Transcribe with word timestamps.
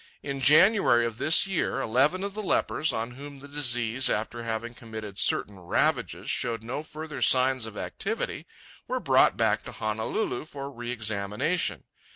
In 0.23 0.39
January 0.41 1.05
of 1.05 1.19
this 1.19 1.45
year, 1.45 1.79
eleven 1.79 2.23
of 2.23 2.33
the 2.33 2.41
lepers, 2.41 2.91
on 2.91 3.11
whom 3.11 3.37
the 3.37 3.47
disease, 3.47 4.09
after 4.09 4.41
having 4.41 4.73
committed 4.73 5.19
certain 5.19 5.59
ravages, 5.59 6.27
showed 6.27 6.63
no 6.63 6.81
further 6.81 7.21
signs 7.21 7.67
of 7.67 7.77
activity, 7.77 8.47
were 8.87 8.99
brought 8.99 9.37
back 9.37 9.63
to 9.65 9.71
Honolulu 9.71 10.45
for 10.45 10.71
re 10.71 10.89
examination. 10.89 11.83